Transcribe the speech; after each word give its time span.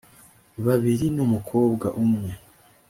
babiri 0.65 1.05
n 1.15 1.17
umukobwa 1.25 1.87
umwe 2.03 2.31